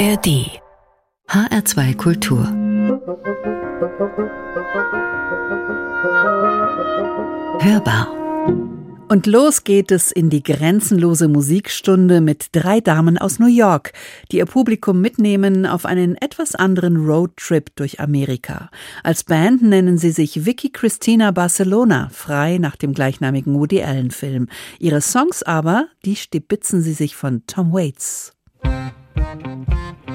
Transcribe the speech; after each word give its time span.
ARD 0.00 0.62
HR2 1.28 1.94
Kultur 1.94 2.46
Hörbar 7.60 8.08
und 9.10 9.26
los 9.26 9.64
geht 9.64 9.90
es 9.90 10.10
in 10.10 10.30
die 10.30 10.42
grenzenlose 10.42 11.28
Musikstunde 11.28 12.22
mit 12.22 12.46
drei 12.52 12.80
Damen 12.80 13.18
aus 13.18 13.38
New 13.38 13.46
York, 13.46 13.92
die 14.32 14.38
ihr 14.38 14.46
Publikum 14.46 15.02
mitnehmen 15.02 15.66
auf 15.66 15.84
einen 15.84 16.16
etwas 16.16 16.54
anderen 16.54 16.96
Roadtrip 16.96 17.76
durch 17.76 18.00
Amerika. 18.00 18.70
Als 19.04 19.24
Band 19.24 19.60
nennen 19.60 19.98
sie 19.98 20.12
sich 20.12 20.46
Vicky 20.46 20.70
Christina 20.70 21.30
Barcelona, 21.30 22.08
frei 22.10 22.56
nach 22.56 22.76
dem 22.76 22.94
gleichnamigen 22.94 23.52
Woody 23.52 23.82
Allen 23.82 24.12
Film. 24.12 24.48
Ihre 24.78 25.02
Songs 25.02 25.42
aber, 25.42 25.88
die 26.06 26.16
stibitzen 26.16 26.80
sie 26.80 26.94
sich 26.94 27.16
von 27.16 27.42
Tom 27.46 27.74
Waits. 27.74 28.32
Thank 29.16 30.08
you. 30.08 30.09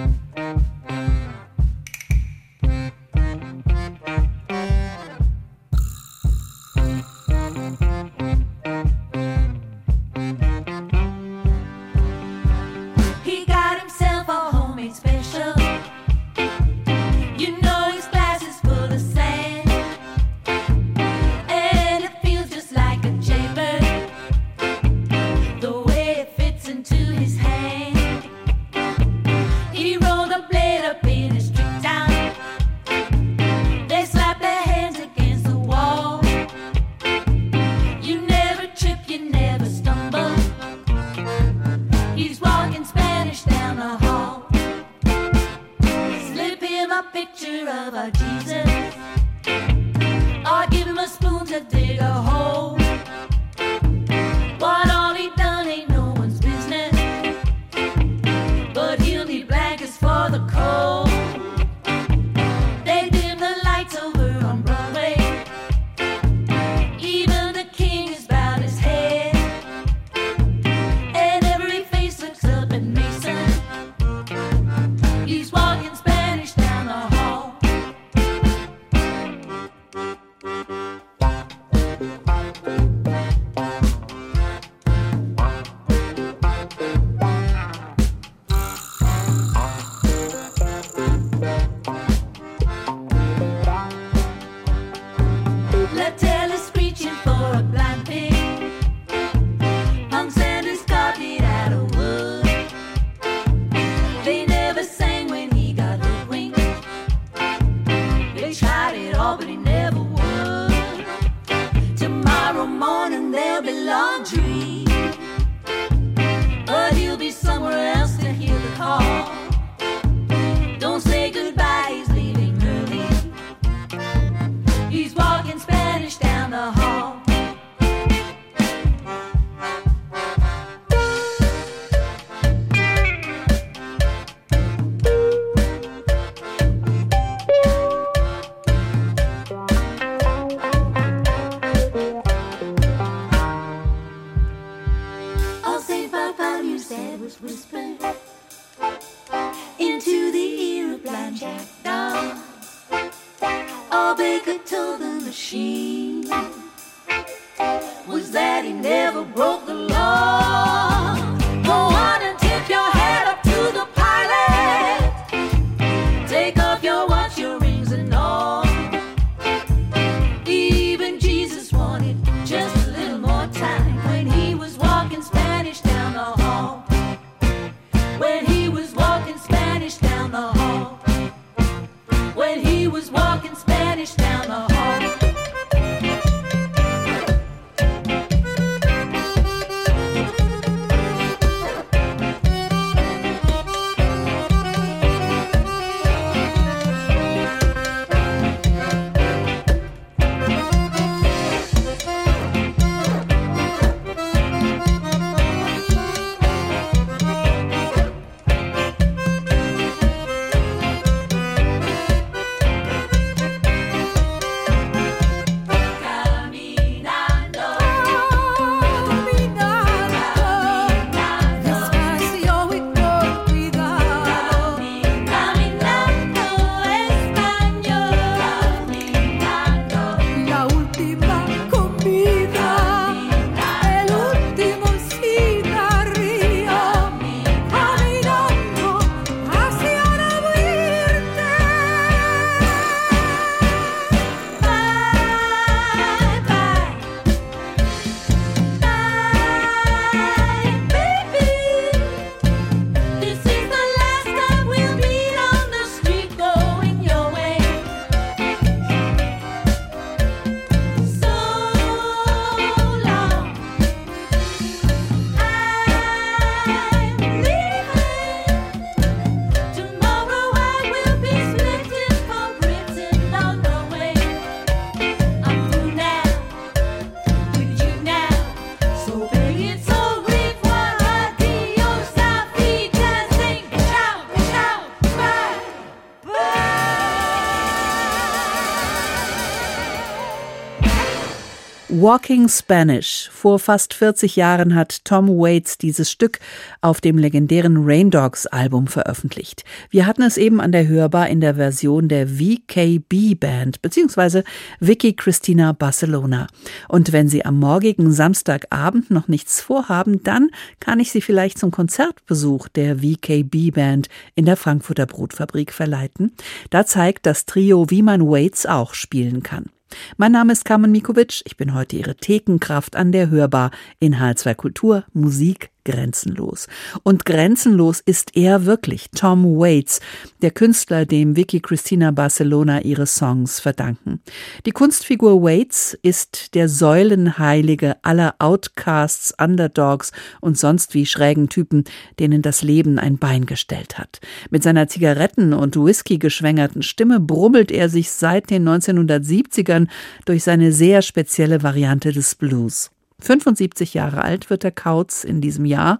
Walking 292.06 292.48
Spanish. 292.50 293.32
Vor 293.34 293.58
fast 293.58 293.96
40 293.96 294.36
Jahren 294.36 294.76
hat 294.76 295.04
Tom 295.06 295.28
Waits 295.28 295.80
dieses 295.80 296.12
Stück 296.12 296.38
auf 296.82 297.02
dem 297.02 297.18
legendären 297.18 297.78
Rain 297.80 298.12
Dogs 298.12 298.46
Album 298.46 298.86
veröffentlicht. 298.86 299.64
Wir 299.90 300.06
hatten 300.06 300.22
es 300.22 300.38
eben 300.38 300.62
an 300.62 300.72
der 300.72 300.88
Hörbar 300.88 301.30
in 301.30 301.42
der 301.42 301.56
Version 301.56 302.08
der 302.08 302.28
VKB 302.28 303.34
Band 303.34 303.82
bzw. 303.82 304.44
Vicky 304.80 305.14
Christina 305.14 305.72
Barcelona. 305.72 306.46
Und 306.90 307.12
wenn 307.12 307.28
Sie 307.28 307.44
am 307.44 307.58
morgigen 307.58 308.12
Samstagabend 308.12 309.10
noch 309.10 309.28
nichts 309.28 309.60
vorhaben, 309.60 310.22
dann 310.22 310.52
kann 310.80 311.00
ich 311.00 311.12
Sie 311.12 311.22
vielleicht 311.22 311.58
zum 311.58 311.72
Konzertbesuch 311.72 312.68
der 312.68 313.00
VKB 313.00 313.72
Band 313.74 314.10
in 314.36 314.46
der 314.46 314.58
Frankfurter 314.58 315.08
Brotfabrik 315.08 315.74
verleiten. 315.74 316.36
Da 316.70 316.86
zeigt 316.86 317.26
das 317.26 317.48
Trio, 317.48 317.90
wie 317.90 318.04
man 318.04 318.22
Waits 318.22 318.68
auch 318.68 318.94
spielen 318.94 319.42
kann. 319.42 319.72
Mein 320.18 320.32
Name 320.32 320.54
ist 320.54 320.66
Carmen 320.66 320.92
Mikovic. 320.92 321.42
Ich 321.46 321.58
bin 321.58 321.74
heute 321.74 321.96
Ihre 321.96 322.16
Thekenkraft 322.16 322.96
an 322.96 323.12
der 323.12 323.30
Hörbar 323.30 323.72
in 324.00 324.16
H2 324.16 324.56
Kultur, 324.56 325.06
Musik, 325.14 325.72
grenzenlos. 325.86 326.68
Und 327.04 327.26
grenzenlos 327.26 328.02
ist 328.02 328.36
er 328.36 328.66
wirklich, 328.66 329.10
Tom 329.16 329.46
Waits, 329.58 330.02
der 330.42 330.52
Künstler, 330.52 331.06
dem 331.06 331.38
Vicky 331.38 331.62
Christina 331.62 332.12
Barcelona 332.12 332.82
ihre 332.82 333.08
Songs 333.08 333.60
verdanken. 333.60 334.20
Die 334.66 334.72
Kunstfigur 334.72 335.42
Waits 335.42 335.98
ist 336.02 336.56
der 336.56 336.68
Säulenheilige 336.68 337.96
aller 338.04 338.36
Outcasts, 338.40 339.34
Underdogs 339.40 340.12
und 340.42 340.58
sonst 340.58 340.94
wie 340.94 341.06
schrägen 341.06 341.48
Typen, 341.48 341.86
denen 342.20 342.42
das 342.42 342.62
Leben 342.62 343.00
ein 343.00 343.18
Bein 343.18 343.46
gestellt 343.46 343.98
hat. 343.98 344.20
Mit 344.50 344.64
seiner 344.64 344.88
Zigaretten- 344.88 345.54
und 345.54 345.78
Whisky 345.78 346.18
geschwängerten 346.18 346.82
Stimme 346.82 347.20
brummelt 347.20 347.72
er 347.72 347.90
sich 347.90 348.12
seit 348.12 348.50
den 348.50 348.68
1970ern 348.68 349.88
durch 350.26 350.44
seine 350.44 350.72
sehr 350.72 351.02
spezielle 351.02 351.64
Variante 351.64 352.12
des 352.12 352.36
Blues. 352.36 352.90
75 353.20 353.94
Jahre 353.94 354.24
alt 354.24 354.50
wird 354.50 354.64
der 354.64 354.72
Kautz 354.72 355.24
in 355.24 355.42
diesem 355.42 355.66
Jahr. 355.66 356.00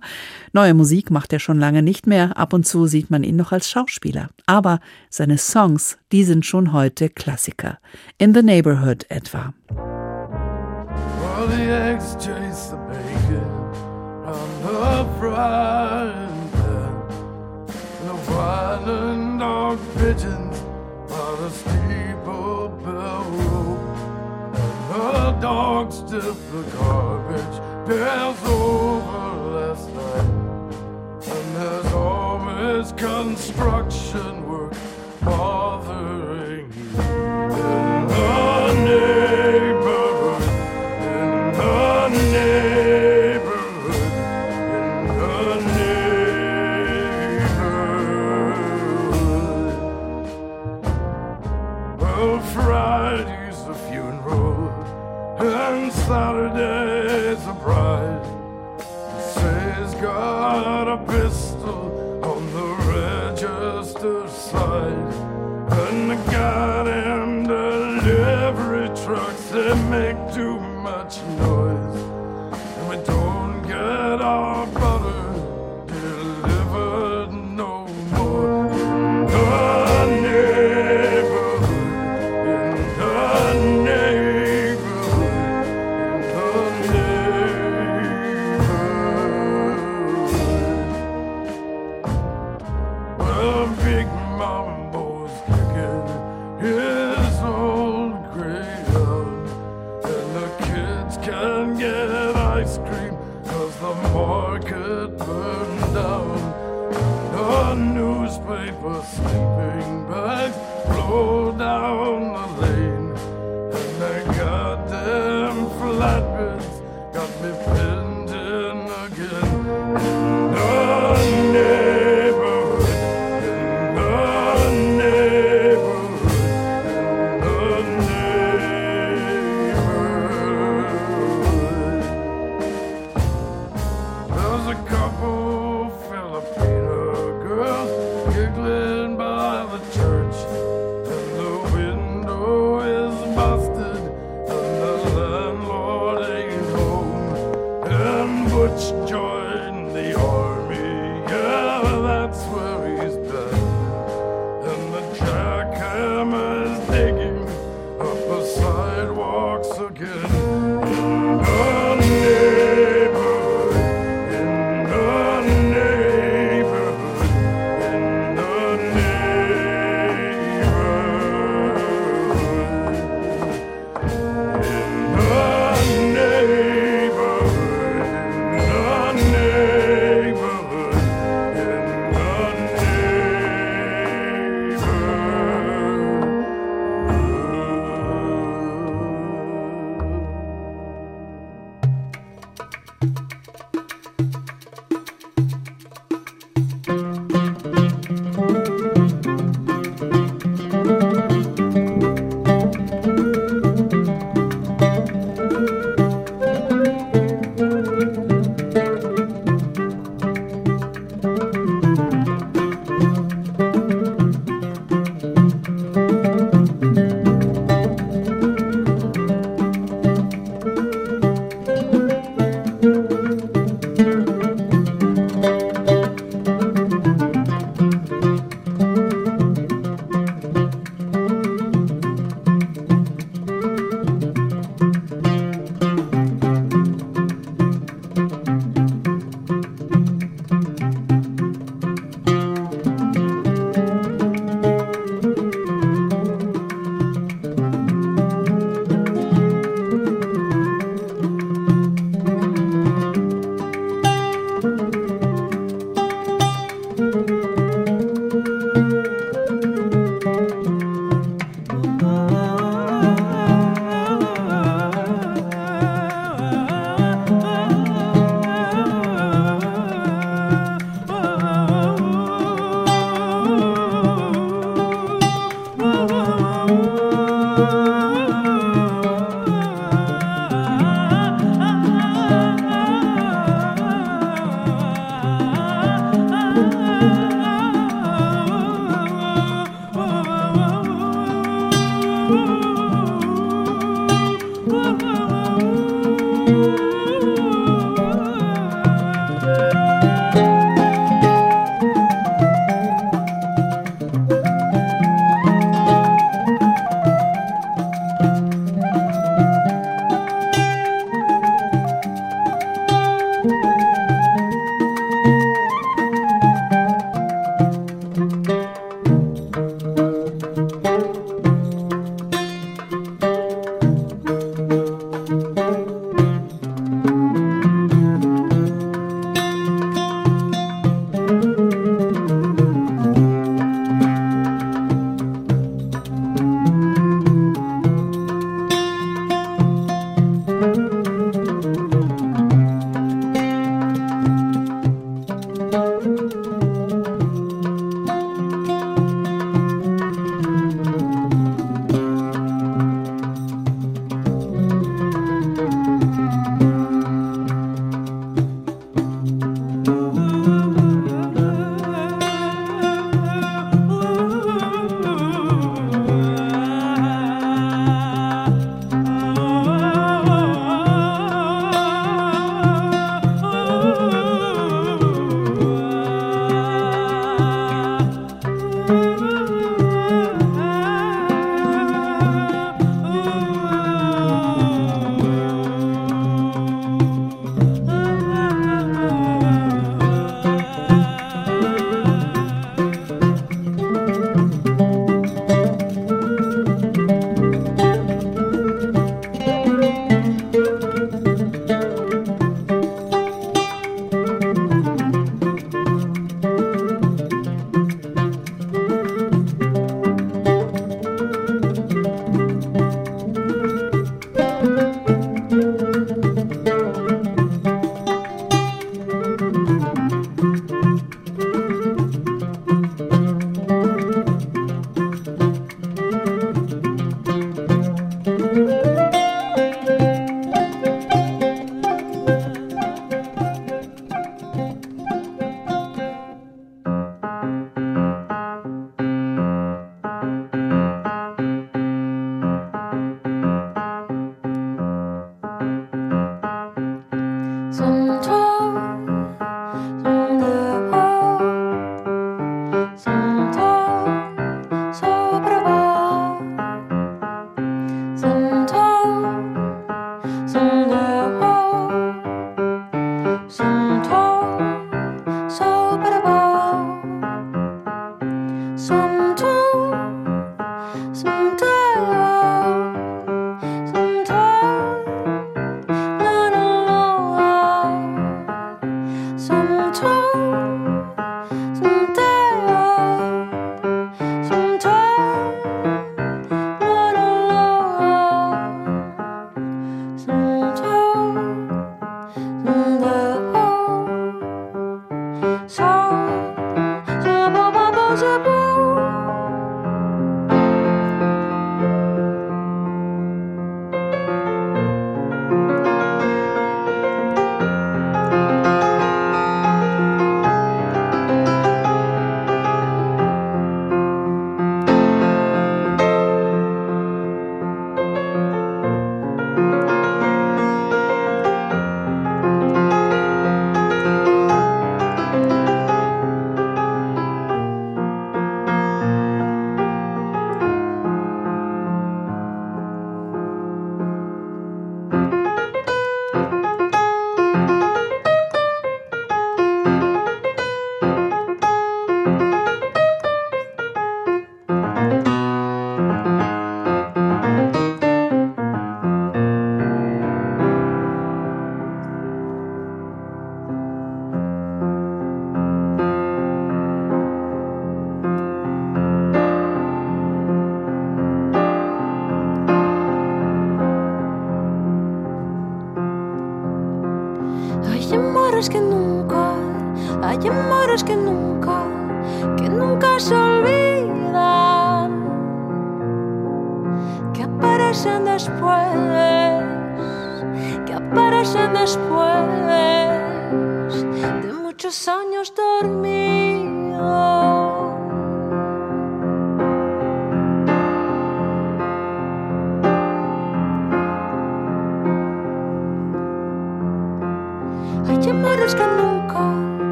Neue 0.54 0.74
Musik 0.74 1.12
macht 1.12 1.34
er 1.34 1.40
schon 1.40 1.60
lange 1.60 1.82
nicht 1.82 2.08
mehr. 2.08 2.38
Ab 2.38 2.54
und 2.54 2.68
zu 2.68 2.88
sieht 2.88 3.10
man 3.10 3.24
ihn 3.24 3.36
noch 3.36 3.52
als 3.52 3.70
Schauspieler. 3.70 4.30
Aber 4.46 4.80
seine 5.10 5.38
Songs, 5.38 5.98
die 6.12 6.24
sind 6.24 6.46
schon 6.46 6.74
heute 6.74 7.10
Klassiker. 7.10 7.80
In 8.18 8.34
the 8.34 8.42
Neighborhood 8.44 9.06
etwa. 9.10 9.54
Well, 21.18 21.75
The 25.46 25.52
dog 25.52 25.92
the 26.10 26.64
garbage 26.76 27.88
pails 27.88 28.44
over 28.46 29.28
last 29.54 29.88
night. 29.94 31.30
And 31.34 31.56
there's 31.56 31.94
always 31.94 32.92
construction 32.94 34.50
work 34.50 34.74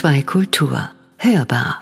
HR2 0.00 0.22
Kultur. 0.24 0.78
Hörbar. 1.18 1.79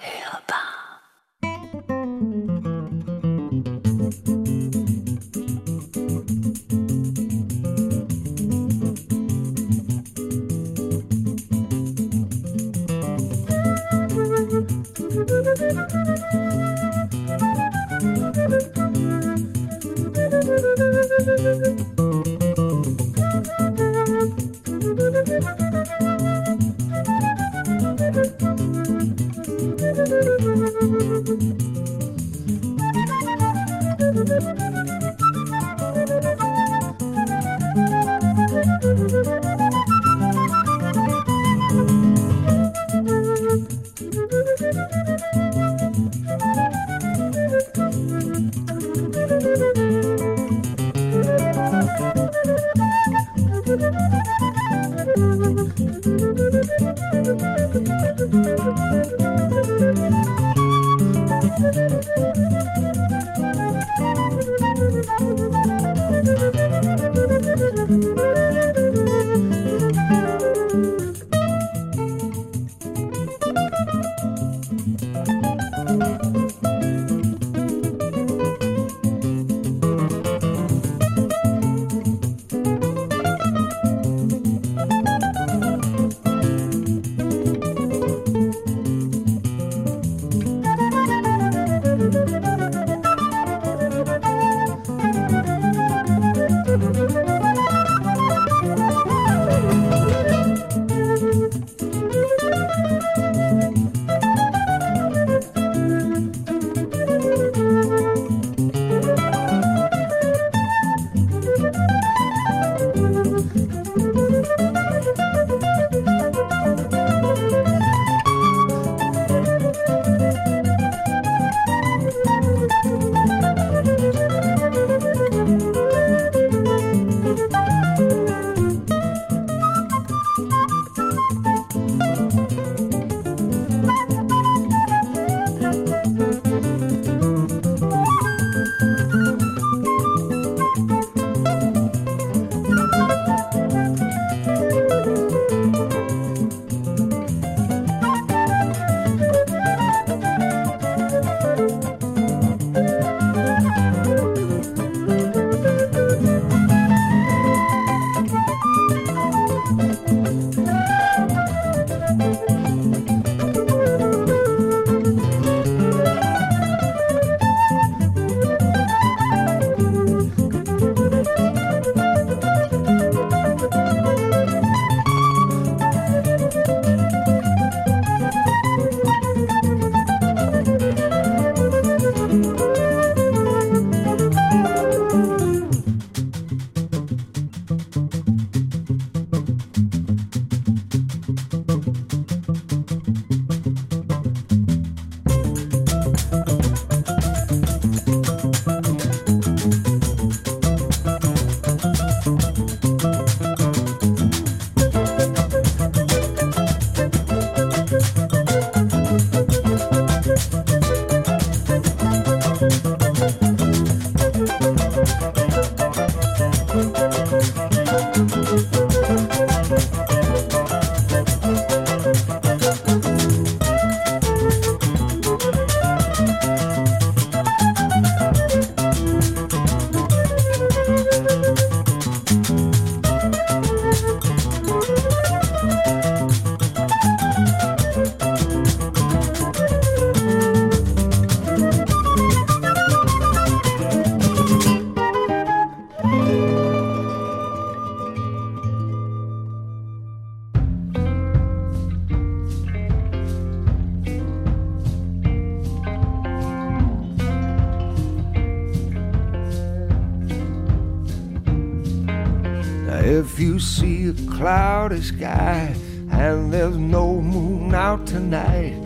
If 263.19 263.41
you 263.41 263.59
see 263.59 264.11
a 264.11 264.13
cloudy 264.31 265.03
sky 265.03 265.75
and 266.13 266.53
there's 266.53 266.77
no 266.77 267.21
moon 267.21 267.75
out 267.75 268.07
tonight, 268.07 268.81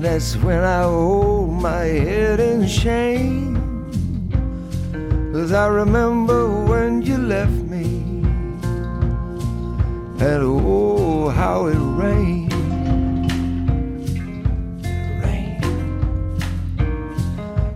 that's 0.00 0.36
when 0.36 0.62
I 0.62 0.84
hold 0.84 1.60
my 1.60 1.82
head 1.82 2.38
in 2.38 2.68
shame. 2.68 3.56
Cause 5.32 5.50
I 5.50 5.66
remember 5.66 6.66
when 6.66 7.02
you 7.02 7.18
left 7.18 7.50
me, 7.50 8.22
and 10.24 10.42
oh, 10.44 11.28
how 11.30 11.66
it 11.66 11.80
rained. 12.04 12.52
It 14.86 15.24
rained. 15.24 15.64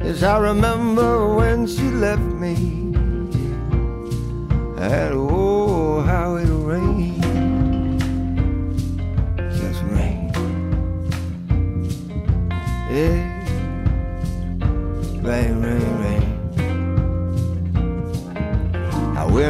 Yes, 0.01 0.23
I 0.23 0.39
remember 0.39 1.35
when 1.35 1.67
she 1.67 1.91
left 1.91 2.23
me, 2.23 2.55
and 4.79 5.32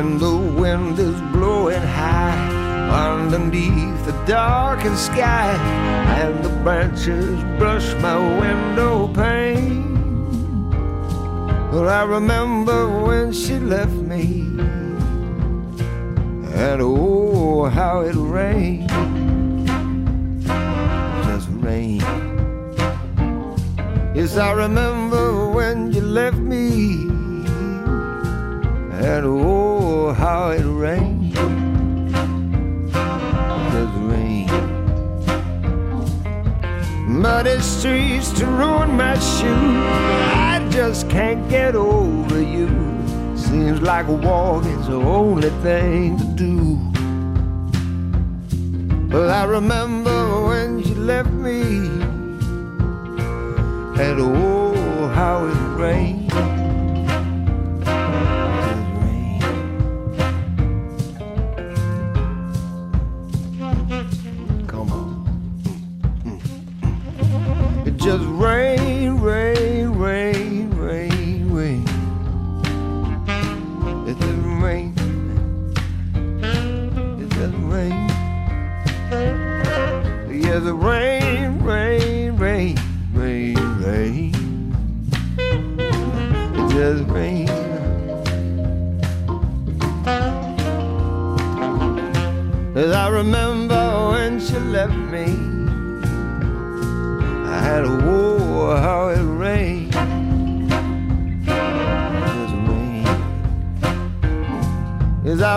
When 0.03 0.19
the 0.19 0.37
wind 0.61 0.99
is 0.99 1.15
blowing 1.31 1.81
high 1.81 2.35
underneath 2.91 4.05
the 4.05 4.11
darkened 4.27 4.99
sky 4.99 5.55
and 6.21 6.45
the 6.45 6.49
branches 6.65 7.41
brush 7.57 7.95
my 8.03 8.19
window 8.41 9.07
pane. 9.15 10.71
Well, 11.71 11.89
I 11.89 12.03
remember 12.03 12.89
when 13.07 13.33
she 13.33 13.61
left 13.61 13.93
me, 13.93 14.43
and 16.63 16.83
oh, 16.83 17.67
how 17.67 18.01
it 18.01 18.17
rained. 18.17 18.89
Just 21.29 21.49
rained. 21.63 22.03
Yes, 24.17 24.37
I 24.37 24.51
remember 24.51 25.49
when 25.51 25.93
you 25.93 26.01
left 26.01 26.39
me, 26.39 27.07
and 29.07 29.27
oh, 29.27 29.82
how 30.15 30.51
it 30.51 30.65
rains. 30.65 31.35
Just 33.73 33.95
rained. 34.11 34.51
Muddy 37.09 37.61
streets 37.61 38.33
to 38.39 38.47
ruin 38.47 38.97
my 38.97 39.15
shoes. 39.19 39.87
I 40.35 40.69
just 40.71 41.09
can't 41.09 41.49
get 41.49 41.75
over 41.75 42.41
you. 42.43 42.69
Seems 43.37 43.81
like 43.81 44.09
walking's 44.09 44.89
the 44.89 44.97
only 44.97 45.51
thing 45.63 46.19
to 46.19 46.25
do. 46.25 46.79
But 49.09 49.29
I 49.29 49.45
remember 49.45 50.47
when 50.49 50.79
you 50.81 50.95
left 50.95 51.31
me, 51.31 51.61
and 54.03 54.21
oh, 54.21 55.09
how 55.15 55.47
it 55.47 55.81
rained. 55.81 56.22
Just 68.19 68.29
rain, 68.29 68.82
rain, 68.82 68.82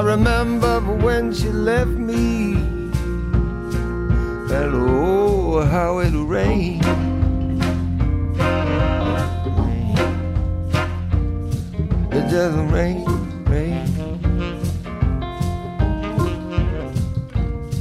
remember 0.06 0.80
when 0.82 1.34
she 1.34 1.50
left 1.50 1.90
me. 1.90 2.54
And 4.54 4.72
oh, 4.76 5.66
how 5.66 5.98
it 5.98 6.14
rained. 6.14 6.86
It 12.14 12.30
just 12.30 12.58
rain, 12.72 13.04
rain. 13.46 13.84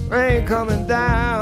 Rain 0.08 0.46
coming 0.46 0.87
down, 0.87 1.33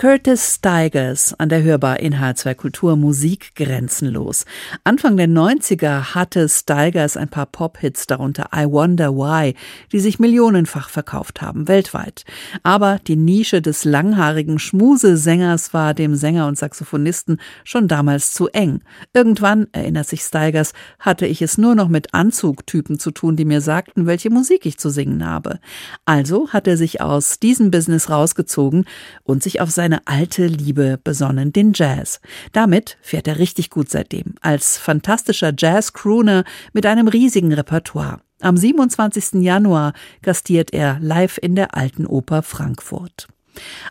Curtis 0.00 0.54
Stigers 0.54 1.34
an 1.36 1.50
der 1.50 1.62
Hörbar 1.62 2.00
in 2.00 2.14
H2 2.14 2.54
Kultur 2.54 2.96
Musik 2.96 3.54
grenzenlos. 3.54 4.46
Anfang 4.82 5.18
der 5.18 5.28
90er 5.28 6.14
hatte 6.14 6.48
Stigers 6.48 7.18
ein 7.18 7.28
paar 7.28 7.44
Pop-Hits, 7.44 8.06
darunter 8.06 8.48
I 8.56 8.64
Wonder 8.64 9.14
Why, 9.14 9.54
die 9.92 10.00
sich 10.00 10.18
millionenfach 10.18 10.88
verkauft 10.88 11.42
haben, 11.42 11.68
weltweit. 11.68 12.24
Aber 12.62 12.98
die 13.06 13.16
Nische 13.16 13.60
des 13.60 13.84
langhaarigen 13.84 14.58
Schmusesängers 14.58 15.74
war 15.74 15.92
dem 15.92 16.14
Sänger 16.14 16.46
und 16.46 16.56
Saxophonisten 16.56 17.38
schon 17.62 17.86
damals 17.86 18.32
zu 18.32 18.48
eng. 18.48 18.80
Irgendwann, 19.12 19.66
erinnert 19.72 20.06
sich 20.06 20.22
Stigers, 20.22 20.72
hatte 20.98 21.26
ich 21.26 21.42
es 21.42 21.58
nur 21.58 21.74
noch 21.74 21.88
mit 21.88 22.14
Anzugtypen 22.14 22.98
zu 22.98 23.10
tun, 23.10 23.36
die 23.36 23.44
mir 23.44 23.60
sagten, 23.60 24.06
welche 24.06 24.30
Musik 24.30 24.64
ich 24.64 24.78
zu 24.78 24.88
singen 24.88 25.26
habe. 25.26 25.60
Also 26.06 26.48
hat 26.48 26.66
er 26.66 26.78
sich 26.78 27.02
aus 27.02 27.38
diesem 27.38 27.70
Business 27.70 28.08
rausgezogen 28.08 28.86
und 29.24 29.42
sich 29.42 29.60
auf 29.60 29.70
seine 29.90 30.06
alte 30.06 30.46
Liebe 30.46 31.00
besonnen, 31.02 31.52
den 31.52 31.72
Jazz. 31.74 32.20
Damit 32.52 32.96
fährt 33.02 33.26
er 33.26 33.38
richtig 33.38 33.70
gut 33.70 33.90
seitdem, 33.90 34.34
als 34.40 34.78
fantastischer 34.78 35.52
Jazz-Crooner 35.56 36.44
mit 36.72 36.86
einem 36.86 37.08
riesigen 37.08 37.52
Repertoire. 37.52 38.20
Am 38.40 38.56
27. 38.56 39.42
Januar 39.42 39.92
gastiert 40.22 40.72
er 40.72 40.98
live 41.00 41.38
in 41.42 41.56
der 41.56 41.76
Alten 41.76 42.06
Oper 42.06 42.42
Frankfurt. 42.42 43.26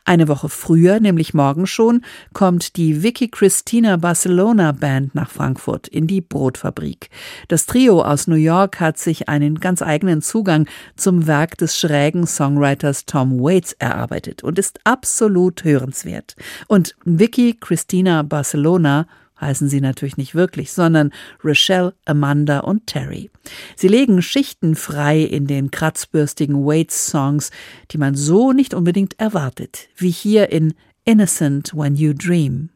Eine 0.05 0.27
Woche 0.27 0.49
früher, 0.49 0.99
nämlich 0.99 1.33
morgen 1.33 1.67
schon, 1.67 2.03
kommt 2.33 2.75
die 2.77 3.03
Vicky 3.03 3.27
Christina 3.27 3.97
Barcelona 3.97 4.71
Band 4.71 5.15
nach 5.15 5.29
Frankfurt 5.29 5.87
in 5.87 6.07
die 6.07 6.21
Brotfabrik. 6.21 7.09
Das 7.47 7.65
Trio 7.65 8.01
aus 8.01 8.27
New 8.27 8.35
York 8.35 8.79
hat 8.79 8.97
sich 8.97 9.29
einen 9.29 9.59
ganz 9.59 9.81
eigenen 9.81 10.21
Zugang 10.21 10.67
zum 10.95 11.27
Werk 11.27 11.57
des 11.57 11.77
schrägen 11.77 12.27
Songwriters 12.27 13.05
Tom 13.05 13.39
Waits 13.39 13.73
erarbeitet 13.73 14.43
und 14.43 14.59
ist 14.59 14.79
absolut 14.83 15.63
hörenswert. 15.63 16.35
Und 16.67 16.95
Vicky 17.05 17.57
Christina 17.59 18.23
Barcelona 18.23 19.07
heißen 19.39 19.69
sie 19.69 19.81
natürlich 19.81 20.17
nicht 20.17 20.35
wirklich, 20.35 20.71
sondern 20.71 21.11
Rochelle, 21.43 21.93
Amanda 22.05 22.59
und 22.59 22.87
Terry. 22.87 23.29
Sie 23.75 23.87
legen 23.87 24.21
Schichten 24.21 24.75
frei 24.75 25.21
in 25.21 25.47
den 25.47 25.71
kratzbürstigen 25.71 26.65
Waits-Songs, 26.65 27.51
die 27.91 27.97
man 27.97 28.15
so 28.15 28.51
nicht 28.51 28.73
unbedingt 28.73 29.19
erwartet, 29.19 29.89
wie 29.95 30.11
hier 30.11 30.51
in 30.51 30.73
Innocent 31.05 31.75
When 31.75 31.95
You 31.95 32.13
Dream. 32.13 32.69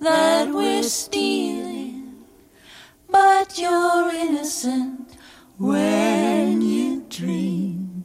That 0.00 0.48
we're 0.48 0.82
stealing. 0.82 2.24
But 3.08 3.58
you're 3.58 4.10
innocent 4.12 5.16
when 5.58 6.62
you 6.62 7.04
dream, 7.08 8.04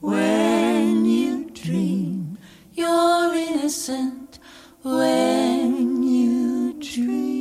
when 0.00 1.04
you 1.04 1.50
dream. 1.50 2.38
You're 2.72 3.34
innocent 3.34 4.38
when 4.82 6.02
you 6.02 6.72
dream. 6.80 7.38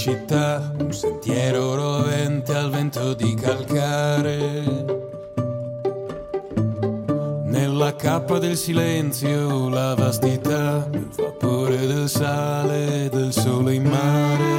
Città, 0.00 0.72
un 0.78 0.94
sentiero 0.94 1.74
rovente 1.74 2.54
al 2.54 2.70
vento 2.70 3.12
di 3.12 3.34
calcare. 3.34 4.64
Nella 7.44 7.94
cappa 7.96 8.38
del 8.38 8.56
silenzio 8.56 9.68
la 9.68 9.94
vastità, 9.94 10.88
il 10.90 11.06
vapore 11.14 11.86
del 11.86 12.08
sale, 12.08 13.10
del 13.12 13.30
sole 13.30 13.74
in 13.74 13.84
mare. 13.84 14.58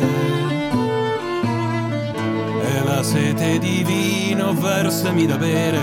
E 2.64 2.84
la 2.86 3.02
sete 3.02 3.58
di 3.58 3.84
vino 3.84 4.54
versami 4.54 5.26
da 5.26 5.38
bere, 5.38 5.82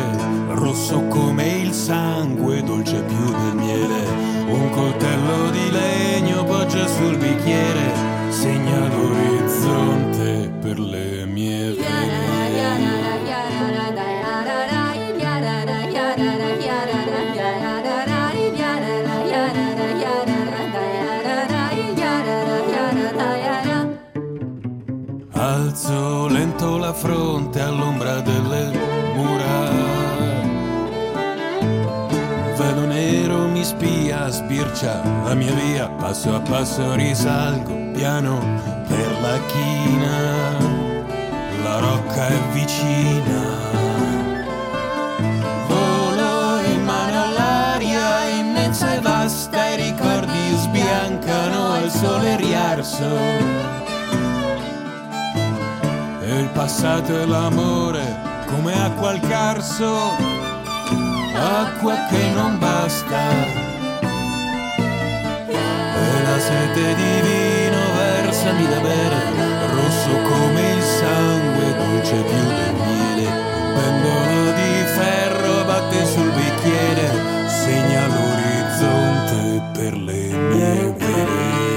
rosso 0.51 1.03
come 1.09 1.49
il 1.63 1.73
sangue, 1.73 2.63
dolce 2.63 3.03
più 3.03 3.25
del 3.25 3.55
miele. 3.57 4.07
Un 4.51 4.71
coltello 4.71 5.51
di 5.51 5.69
legno 5.73 6.45
poggia 6.45 6.87
sul 6.87 7.17
bicchiere, 7.17 8.08
Lento 26.59 26.77
la 26.77 26.93
fronte 26.93 27.61
all'ombra 27.61 28.21
delle 28.21 28.73
mura. 29.15 29.71
Velo 32.57 32.85
nero 32.85 33.47
mi 33.47 33.63
spia, 33.63 34.29
sbircia 34.29 35.01
la 35.23 35.35
mia 35.35 35.53
via. 35.53 35.87
Passo 35.87 36.35
a 36.35 36.41
passo 36.41 36.95
risalgo 36.95 37.73
piano 37.93 38.41
per 38.89 39.21
la 39.21 39.39
china. 39.47 40.59
La 41.63 41.79
rocca 41.79 42.27
è 42.27 42.41
vicina. 42.53 43.41
Volo 45.69 46.61
in 46.65 46.83
mano 46.83 47.23
all'aria 47.23 48.31
immensa 48.31 48.97
e 48.97 49.01
vasta. 49.01 49.69
I 49.69 49.77
ricordi 49.77 50.57
sbiancano 50.57 51.71
al 51.75 51.89
sole 51.89 52.37
riarso. 52.37 53.78
Il 56.39 56.49
passato 56.51 57.21
e 57.21 57.27
l'amore 57.27 58.17
come 58.47 58.73
acqua 58.73 59.11
al 59.11 59.21
carso, 59.21 60.15
acqua 61.35 61.95
che 62.09 62.31
non 62.33 62.59
basta. 62.61 63.19
E 65.97 66.23
la 66.23 66.39
sete 66.39 66.95
di 66.95 67.21
vino 67.27 67.81
versami 67.97 68.69
da 68.69 68.79
bere, 68.79 69.17
rosso 69.75 70.11
come 70.31 70.75
il 70.75 70.83
sangue, 70.83 71.77
dolce 71.77 72.15
più 72.15 72.45
del 72.57 72.75
miele. 72.87 73.27
Pendolo 73.75 74.53
di 74.53 74.85
ferro 74.95 75.65
batte 75.65 76.07
sul 76.07 76.31
bicchiere, 76.31 77.11
segna 77.49 78.07
l'orizzonte 78.07 79.63
per 79.73 79.97
le 79.97 80.29
mie 80.37 80.95
vene. 80.97 81.68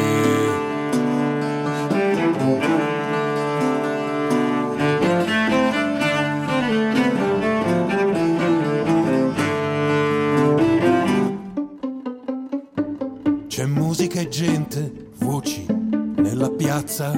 Piazza. 16.91 17.13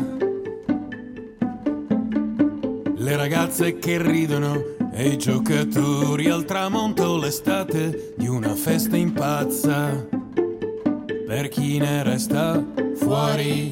Le 2.95 3.15
ragazze 3.15 3.79
che 3.79 4.01
ridono 4.01 4.61
e 4.93 5.09
i 5.09 5.17
giocatori 5.17 6.29
al 6.29 6.45
tramonto 6.45 7.17
l'estate 7.17 8.13
di 8.15 8.27
una 8.27 8.53
festa 8.55 8.95
in 8.95 9.13
pazza. 9.13 10.07
Per 11.27 11.47
chi 11.49 11.79
ne 11.79 12.03
resta 12.03 12.63
fuori. 12.97 13.71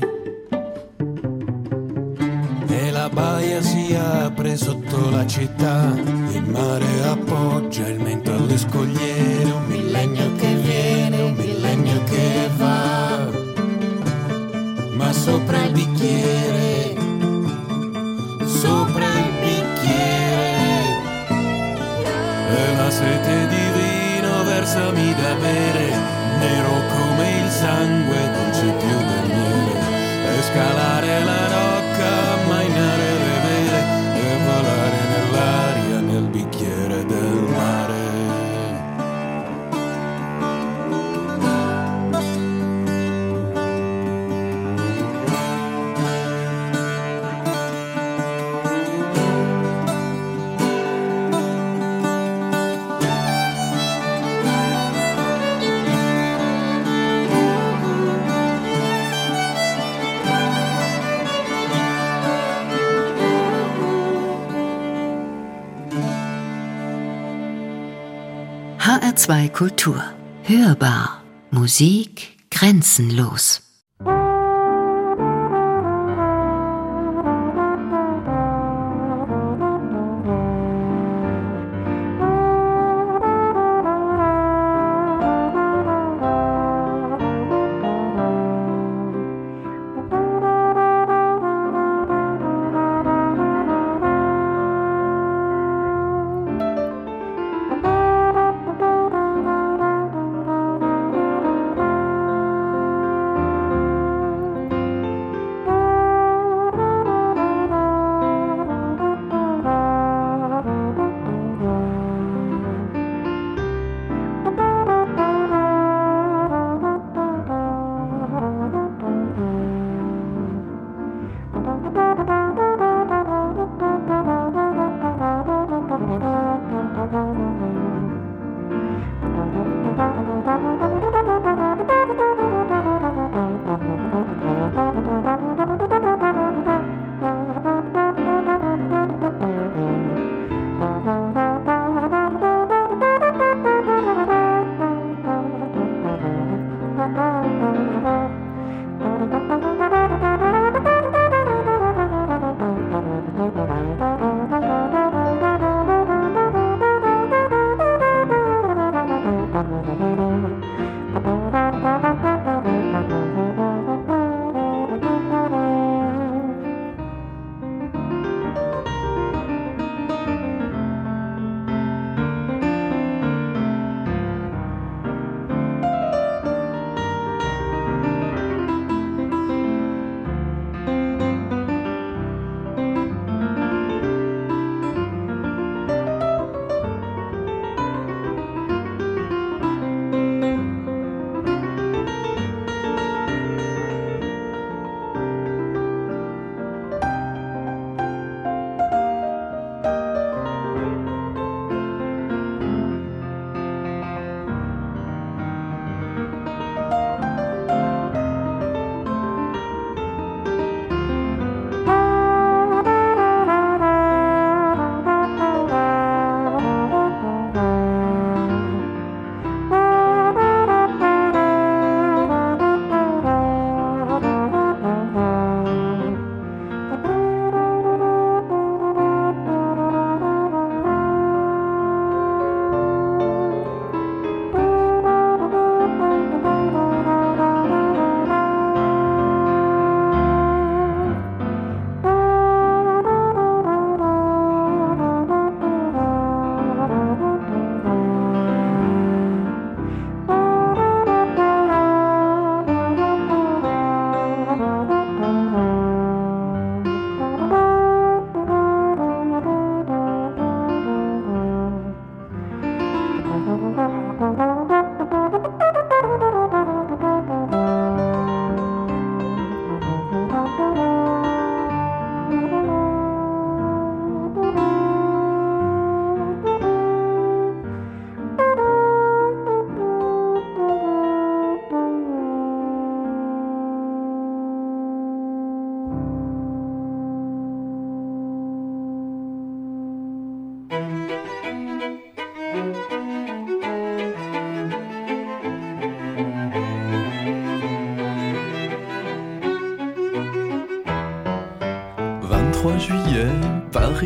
E 2.67 2.91
la 2.91 3.09
baia 3.09 3.61
si 3.61 3.93
apre 3.93 4.57
sotto 4.57 5.09
la 5.11 5.27
città, 5.27 5.93
il 6.33 6.43
mare 6.49 7.03
appoggia 7.03 7.87
il 7.87 7.99
mento 7.99 8.33
alle 8.33 8.57
scogliere, 8.57 9.51
un 9.51 9.65
millennio 9.67 10.35
bicchiere, 16.01 16.95
sopra 18.45 19.05
il 19.05 19.31
bicchiere, 19.39 20.89
e 22.49 22.75
la 22.75 22.89
sete 22.89 23.47
di 23.47 23.65
vino 23.77 24.43
versami 24.43 25.13
da 25.13 25.33
bere, 25.35 25.93
nero 26.39 26.73
come 26.89 27.41
il 27.43 27.49
sangue, 27.49 28.31
dolce 28.33 28.71
più 28.79 28.97
del 28.97 29.27
miele, 29.27 29.79
e 30.25 30.41
scalare 30.41 31.23
la 31.23 31.50
Kultur. 69.61 70.01
Hörbar. 70.43 71.21
Musik 71.51 72.37
grenzenlos. 72.49 73.61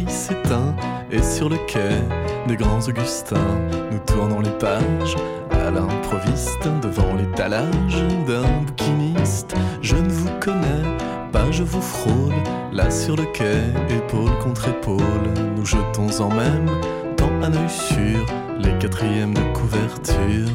S'éteint 0.09 0.75
et 1.09 1.23
sur 1.23 1.47
le 1.47 1.55
quai 1.67 2.01
des 2.47 2.57
grands 2.57 2.81
Augustins, 2.81 3.57
nous 3.91 3.99
tournons 3.99 4.41
les 4.41 4.51
pages 4.51 5.15
à 5.51 5.71
l'improviste 5.71 6.67
devant 6.81 7.13
l'étalage 7.15 8.03
d'un 8.27 8.43
bouquiniste. 8.65 9.55
Je 9.81 9.95
ne 9.95 10.09
vous 10.09 10.29
connais 10.41 10.83
pas, 11.31 11.49
je 11.49 11.63
vous 11.63 11.81
frôle 11.81 12.33
là 12.73 12.91
sur 12.91 13.15
le 13.15 13.23
quai, 13.23 13.61
épaule 13.89 14.37
contre 14.43 14.67
épaule. 14.67 15.31
Nous 15.55 15.65
jetons 15.65 16.09
en 16.19 16.29
même 16.29 16.69
temps 17.15 17.31
un 17.41 17.53
œil 17.53 17.69
sur 17.69 18.25
les 18.59 18.77
quatrièmes 18.77 19.33
de 19.33 19.53
couverture. 19.53 20.49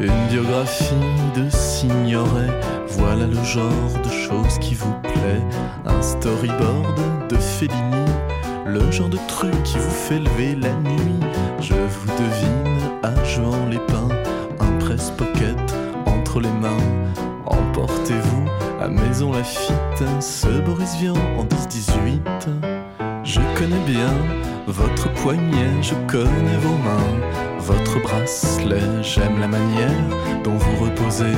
Une 0.00 0.26
biographie 0.30 0.94
de 1.36 1.50
Signoret, 1.50 2.48
voilà 2.88 3.26
le 3.26 3.44
genre 3.44 3.92
de 4.02 4.10
choses 4.10 4.58
qui 4.58 4.74
vous 4.74 4.94
plaît. 5.02 5.42
Un 5.84 6.00
storyboard 6.00 6.98
de 7.28 7.36
Fellini, 7.36 8.06
le 8.68 8.90
genre 8.90 9.08
de 9.08 9.18
truc 9.26 9.62
qui 9.62 9.78
vous 9.78 9.90
fait 9.90 10.18
lever 10.18 10.54
la 10.54 10.72
nuit. 10.74 11.20
Je 11.60 11.74
vous 11.74 12.06
devine 12.06 12.78
à 13.02 13.24
jouant 13.24 13.66
les 13.70 13.78
pins, 13.78 14.08
un 14.60 14.78
presse-pocket 14.78 15.56
entre 16.06 16.40
les 16.40 16.50
mains. 16.50 16.76
Emportez-vous 17.46 18.44
à 18.80 18.88
Maison 18.88 19.32
Lafitte, 19.32 19.74
ce 20.20 20.48
Boris 20.60 20.96
Vian 20.96 21.14
en 21.38 21.44
10-18. 21.44 22.20
Je 23.24 23.40
connais 23.56 23.84
bien 23.86 24.12
votre 24.66 25.12
poignet, 25.14 25.82
je 25.82 25.94
connais 26.06 26.58
vos 26.60 26.76
mains, 26.84 27.58
votre 27.58 28.00
bracelet, 28.02 29.02
j'aime 29.02 29.40
la 29.40 29.48
manière 29.48 30.42
dont 30.44 30.56
vous 30.56 30.84
reposez. 30.84 31.36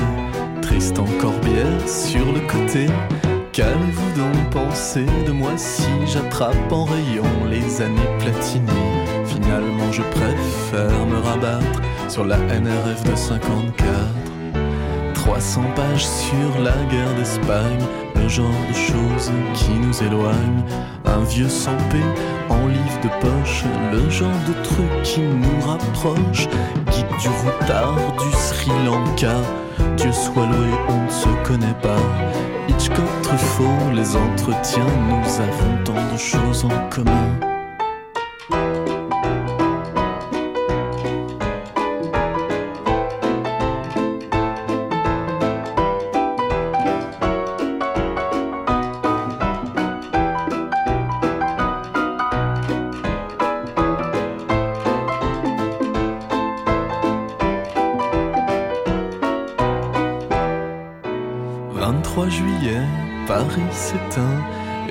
Tristan 0.61 1.05
Corbière 1.19 1.87
sur 1.87 2.25
le 2.31 2.39
côté. 2.41 2.87
Qu'allez-vous 3.53 4.17
donc 4.17 4.49
penser 4.49 5.05
de 5.27 5.31
moi 5.33 5.51
si 5.57 5.83
j'attrape 6.05 6.71
en 6.71 6.85
rayon 6.85 7.25
les 7.49 7.81
années 7.81 7.99
Platini 8.19 8.65
Finalement, 9.25 9.91
je 9.91 10.01
préfère 10.03 11.05
me 11.05 11.17
rabattre 11.17 11.81
sur 12.07 12.23
la 12.23 12.37
NRF 12.37 13.03
de 13.03 13.13
54. 13.13 13.87
300 15.15 15.63
pages 15.75 16.07
sur 16.07 16.61
la 16.63 16.71
guerre 16.89 17.13
d'Espagne, 17.17 17.83
le 18.15 18.29
genre 18.29 18.47
de 18.69 18.73
choses 18.73 19.31
qui 19.53 19.71
nous 19.71 20.01
éloignent. 20.01 20.63
Un 21.03 21.23
vieux 21.25 21.49
sans 21.49 21.75
en 22.49 22.67
livre 22.67 22.99
de 23.03 23.09
poche, 23.19 23.65
le 23.91 24.09
genre 24.09 24.29
de 24.47 24.63
truc 24.63 25.01
qui 25.03 25.19
nous 25.19 25.67
rapproche. 25.67 26.47
Guide 26.89 27.19
du 27.19 27.27
routard 27.27 27.97
du 28.17 28.31
Sri 28.37 28.71
Lanka, 28.85 29.35
Dieu 29.97 30.11
soit 30.13 30.45
loué, 30.45 30.69
on 30.87 31.03
ne 31.03 31.09
se 31.09 31.47
connaît 31.47 31.75
pas. 31.81 32.60
Hitchcock, 32.81 33.21
Truffaut, 33.21 33.91
les 33.93 34.15
entretiens, 34.15 34.87
nous 35.07 35.39
avons 35.39 35.83
tant 35.83 36.11
de 36.11 36.17
choses 36.17 36.65
en 36.65 36.89
commun. 36.89 37.50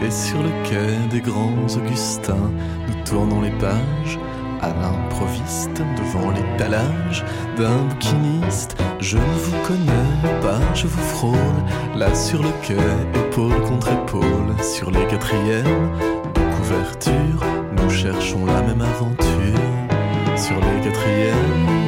Et 0.02 0.10
sur 0.10 0.42
le 0.42 0.50
quai 0.64 1.08
des 1.10 1.20
grands 1.20 1.66
Augustins, 1.76 2.50
nous 2.88 3.04
tournons 3.04 3.40
les 3.40 3.50
pages 3.50 4.18
à 4.60 4.68
l'improviste 4.68 5.82
devant 5.96 6.30
l'étalage 6.30 7.24
d'un 7.56 7.76
bouquiniste. 7.88 8.76
Je 9.00 9.16
ne 9.16 9.22
vous 9.22 9.56
connais 9.66 10.40
pas, 10.42 10.60
je 10.74 10.86
vous 10.86 11.02
frôle 11.02 11.36
là 11.96 12.14
sur 12.14 12.42
le 12.42 12.50
quai, 12.62 12.74
épaule 13.14 13.60
contre 13.62 13.88
épaule, 13.88 14.54
sur 14.62 14.90
les 14.90 15.06
quatrièmes 15.06 15.90
de 16.34 16.56
couverture. 16.56 17.44
Nous 17.76 17.90
cherchons 17.90 18.46
la 18.46 18.62
même 18.62 18.82
aventure 18.82 19.26
sur 20.36 20.56
les 20.56 20.80
quatrièmes 20.82 21.79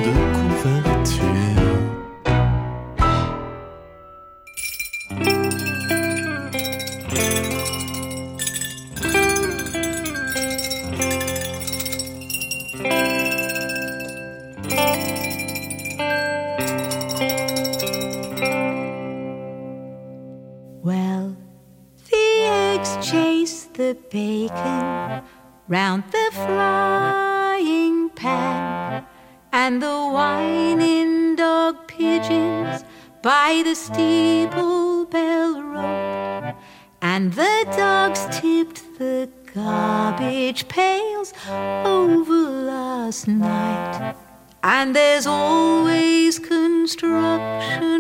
construction 46.95 47.92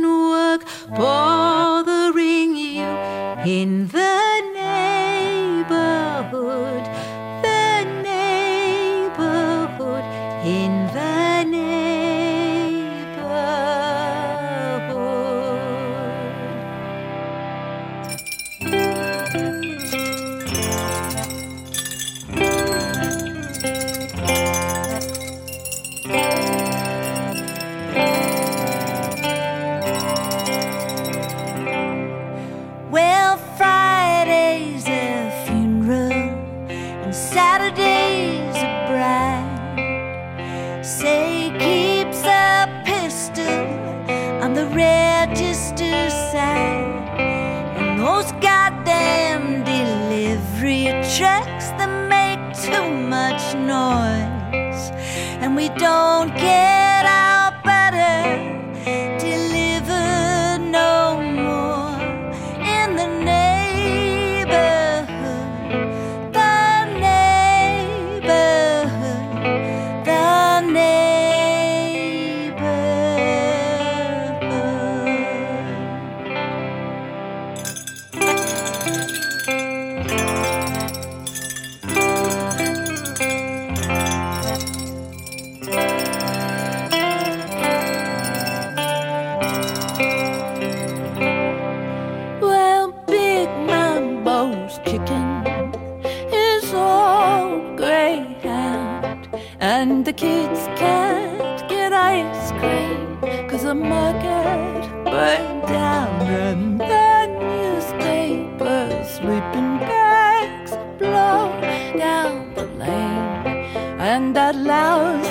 cause 103.48 103.62
the 103.62 103.74
market 103.74 104.82
burned 105.04 105.62
down 105.62 106.22
and 106.26 106.80
the 106.80 107.26
newspapers, 107.40 109.08
sleeping 109.10 109.78
bags 109.78 110.72
blow 110.98 111.52
down 111.96 112.54
the 112.54 112.64
lane. 112.64 113.66
And 114.00 114.34
that 114.34 114.56
loud 114.56 115.24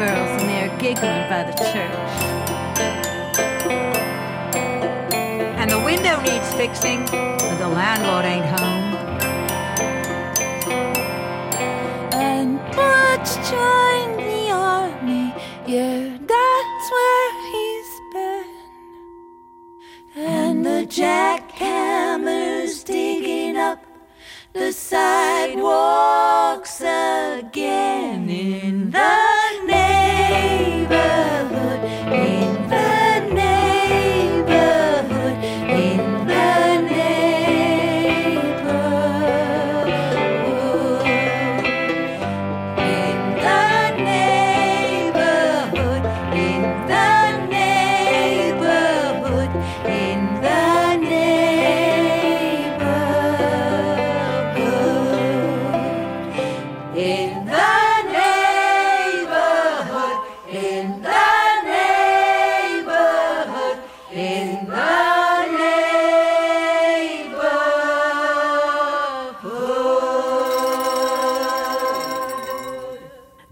girls 0.00 0.40
and 0.40 0.48
they're 0.48 0.74
giggling 0.78 1.28
by 1.28 1.42
the 1.42 1.52
church. 1.72 2.10
And 5.60 5.70
the 5.70 5.78
window 5.78 6.18
needs 6.22 6.54
fixing, 6.54 7.04
but 7.04 7.58
the 7.58 7.68
landlord 7.68 8.24
ain't 8.24 8.46
home. 8.46 8.79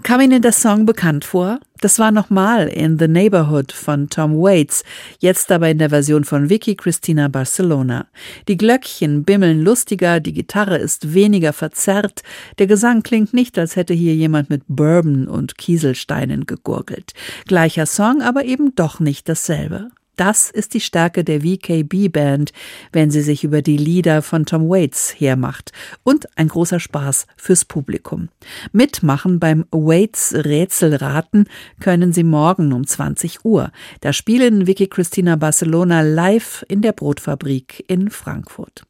Kam 0.08 0.22
Ihnen 0.22 0.40
der 0.40 0.52
Song 0.52 0.86
bekannt 0.86 1.26
vor? 1.26 1.60
Das 1.82 1.98
war 1.98 2.10
nochmal 2.10 2.68
in 2.68 2.98
The 2.98 3.08
Neighborhood 3.08 3.72
von 3.72 4.08
Tom 4.08 4.40
Waits, 4.40 4.82
jetzt 5.18 5.52
aber 5.52 5.68
in 5.68 5.76
der 5.76 5.90
Version 5.90 6.24
von 6.24 6.48
Vicky 6.48 6.76
Cristina 6.76 7.28
Barcelona. 7.28 8.06
Die 8.48 8.56
Glöckchen 8.56 9.24
bimmeln 9.24 9.62
lustiger, 9.62 10.20
die 10.20 10.32
Gitarre 10.32 10.78
ist 10.78 11.12
weniger 11.12 11.52
verzerrt, 11.52 12.22
der 12.58 12.66
Gesang 12.66 13.02
klingt 13.02 13.34
nicht, 13.34 13.58
als 13.58 13.76
hätte 13.76 13.92
hier 13.92 14.14
jemand 14.14 14.48
mit 14.48 14.62
Bourbon 14.66 15.28
und 15.28 15.58
Kieselsteinen 15.58 16.46
gegurgelt. 16.46 17.12
Gleicher 17.46 17.84
Song, 17.84 18.22
aber 18.22 18.46
eben 18.46 18.74
doch 18.74 19.00
nicht 19.00 19.28
dasselbe. 19.28 19.90
Das 20.18 20.50
ist 20.50 20.74
die 20.74 20.80
Stärke 20.80 21.22
der 21.22 21.42
VKB 21.42 22.08
Band, 22.08 22.52
wenn 22.90 23.08
sie 23.12 23.22
sich 23.22 23.44
über 23.44 23.62
die 23.62 23.76
Lieder 23.76 24.20
von 24.20 24.46
Tom 24.46 24.68
Waits 24.68 25.14
hermacht. 25.16 25.70
Und 26.02 26.26
ein 26.36 26.48
großer 26.48 26.80
Spaß 26.80 27.28
fürs 27.36 27.64
Publikum. 27.64 28.28
Mitmachen 28.72 29.38
beim 29.38 29.64
Waits 29.70 30.34
Rätselraten 30.34 31.48
können 31.78 32.12
Sie 32.12 32.24
morgen 32.24 32.72
um 32.72 32.84
20 32.84 33.44
Uhr. 33.44 33.70
Da 34.00 34.12
spielen 34.12 34.66
Vicky 34.66 34.88
Christina 34.88 35.36
Barcelona 35.36 36.00
live 36.00 36.64
in 36.66 36.82
der 36.82 36.92
Brotfabrik 36.94 37.84
in 37.86 38.10
Frankfurt. 38.10 38.87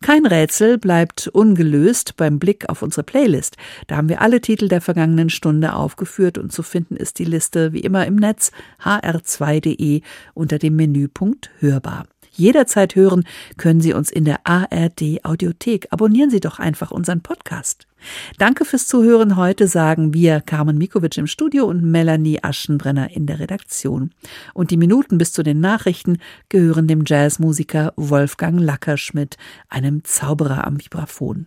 Kein 0.00 0.26
Rätsel 0.26 0.78
bleibt 0.78 1.28
ungelöst 1.28 2.16
beim 2.16 2.38
Blick 2.38 2.68
auf 2.68 2.82
unsere 2.82 3.02
Playlist. 3.02 3.56
Da 3.86 3.96
haben 3.96 4.08
wir 4.08 4.20
alle 4.20 4.40
Titel 4.40 4.68
der 4.68 4.80
vergangenen 4.80 5.30
Stunde 5.30 5.74
aufgeführt 5.74 6.38
und 6.38 6.52
zu 6.52 6.62
finden 6.62 6.96
ist 6.96 7.18
die 7.18 7.24
Liste 7.24 7.72
wie 7.72 7.80
immer 7.80 8.06
im 8.06 8.16
Netz 8.16 8.52
hr2.de 8.82 10.02
unter 10.34 10.58
dem 10.58 10.76
Menüpunkt 10.76 11.50
Hörbar. 11.58 12.04
Jederzeit 12.36 12.96
hören 12.96 13.24
können 13.56 13.80
Sie 13.80 13.92
uns 13.92 14.10
in 14.10 14.24
der 14.24 14.40
ARD 14.44 15.24
Audiothek. 15.24 15.86
Abonnieren 15.90 16.30
Sie 16.30 16.40
doch 16.40 16.58
einfach 16.58 16.90
unseren 16.90 17.20
Podcast. 17.20 17.86
Danke 18.38 18.64
fürs 18.64 18.86
Zuhören. 18.86 19.36
Heute 19.36 19.68
sagen 19.68 20.14
wir 20.14 20.40
Carmen 20.40 20.78
Mikovic 20.78 21.16
im 21.16 21.26
Studio 21.26 21.64
und 21.64 21.82
Melanie 21.82 22.40
Aschenbrenner 22.42 23.10
in 23.10 23.26
der 23.26 23.38
Redaktion. 23.38 24.10
Und 24.52 24.70
die 24.70 24.76
Minuten 24.76 25.18
bis 25.18 25.32
zu 25.32 25.42
den 25.42 25.60
Nachrichten 25.60 26.18
gehören 26.48 26.88
dem 26.88 27.04
Jazzmusiker 27.06 27.92
Wolfgang 27.96 28.60
Lackerschmidt, 28.60 29.36
einem 29.68 30.04
Zauberer 30.04 30.66
am 30.66 30.78
Vibraphon. 30.78 31.46